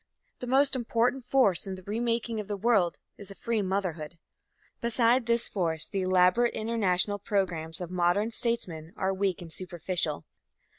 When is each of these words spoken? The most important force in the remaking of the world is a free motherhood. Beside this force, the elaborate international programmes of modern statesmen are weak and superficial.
The 0.39 0.47
most 0.47 0.75
important 0.75 1.27
force 1.27 1.67
in 1.67 1.75
the 1.75 1.83
remaking 1.83 2.39
of 2.39 2.47
the 2.47 2.57
world 2.57 2.97
is 3.19 3.29
a 3.29 3.35
free 3.35 3.61
motherhood. 3.61 4.17
Beside 4.81 5.27
this 5.27 5.47
force, 5.47 5.85
the 5.85 6.01
elaborate 6.01 6.55
international 6.55 7.19
programmes 7.19 7.79
of 7.79 7.91
modern 7.91 8.31
statesmen 8.31 8.93
are 8.97 9.13
weak 9.13 9.43
and 9.43 9.53
superficial. 9.53 10.25